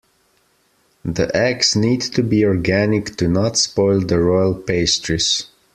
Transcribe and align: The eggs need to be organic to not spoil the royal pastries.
The 1.05 1.29
eggs 1.37 1.75
need 1.75 2.01
to 2.01 2.23
be 2.23 2.43
organic 2.43 3.17
to 3.17 3.27
not 3.27 3.55
spoil 3.55 3.99
the 3.99 4.17
royal 4.19 4.55
pastries. 4.55 5.45